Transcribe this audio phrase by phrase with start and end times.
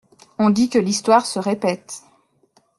[0.39, 2.01] On dit que l’histoire se répète…